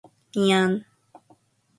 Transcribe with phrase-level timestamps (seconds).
[0.35, 0.71] 미안.